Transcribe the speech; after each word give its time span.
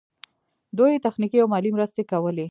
دوی 0.77 1.01
تخنیکي 1.05 1.37
او 1.41 1.47
مالي 1.53 1.69
مرستې 1.77 2.03
کولې. 2.11 2.39